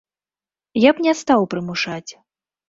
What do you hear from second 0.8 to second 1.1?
Я б